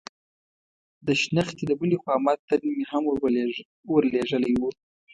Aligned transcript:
د 1.05 1.07
شنختې 1.21 1.63
د 1.67 1.71
بلې 1.79 1.97
خوا 2.01 2.15
متن 2.25 2.61
مې 2.75 2.83
هم 2.91 3.03
ور 3.89 4.03
لېږلی 4.13 4.53
و. 4.59 4.61